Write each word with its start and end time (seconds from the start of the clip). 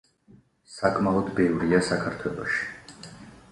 საკმაოდ 0.75 1.29
ბევრია 1.41 1.83
საქართველოში. 1.91 2.67